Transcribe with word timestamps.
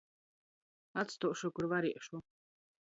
Atstuošu, 1.03 1.53
kur 1.59 1.71
variešu. 1.77 2.25